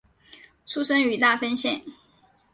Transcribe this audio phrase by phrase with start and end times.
[0.65, 1.79] 出身于大分县。